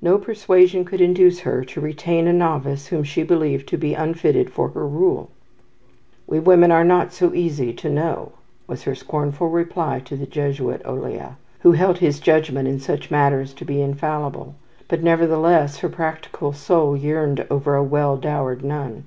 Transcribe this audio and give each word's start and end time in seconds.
No 0.00 0.16
persuasion 0.16 0.84
could 0.84 1.00
induce 1.00 1.40
her 1.40 1.64
to 1.64 1.80
retain 1.80 2.28
a 2.28 2.32
novice 2.32 2.86
whom 2.86 3.02
she 3.02 3.24
believed 3.24 3.68
to 3.70 3.76
be 3.76 3.94
unfitted 3.94 4.48
for 4.48 4.68
her 4.68 4.86
rule: 4.86 5.28
"We 6.28 6.38
women 6.38 6.70
are 6.70 6.84
not 6.84 7.12
so 7.12 7.34
easy 7.34 7.72
to 7.72 7.90
know," 7.90 8.30
was 8.68 8.84
her 8.84 8.94
scornful 8.94 9.48
reply 9.48 10.02
to 10.04 10.14
the 10.16 10.24
Jesuit, 10.26 10.82
Olea, 10.86 11.36
who 11.62 11.72
held 11.72 11.98
his 11.98 12.20
judgment 12.20 12.68
in 12.68 12.78
such 12.78 13.10
matters 13.10 13.52
to 13.54 13.64
be 13.64 13.82
infallible; 13.82 14.54
but 14.86 15.02
nevertheless 15.02 15.78
her 15.78 15.88
practical 15.88 16.52
soul 16.52 16.96
yearned 16.96 17.44
over 17.50 17.74
a 17.74 17.82
well 17.82 18.16
dowered 18.16 18.62
nun. 18.62 19.02